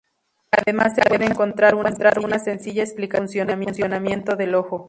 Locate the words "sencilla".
2.39-2.81